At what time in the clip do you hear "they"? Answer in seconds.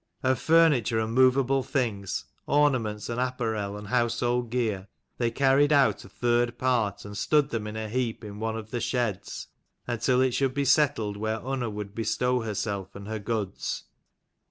5.19-5.29